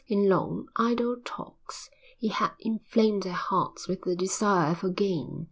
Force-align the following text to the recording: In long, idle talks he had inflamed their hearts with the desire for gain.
In 0.07 0.27
long, 0.27 0.65
idle 0.77 1.17
talks 1.23 1.87
he 2.17 2.29
had 2.29 2.53
inflamed 2.59 3.21
their 3.21 3.33
hearts 3.33 3.87
with 3.87 4.01
the 4.01 4.15
desire 4.15 4.73
for 4.73 4.89
gain. 4.89 5.39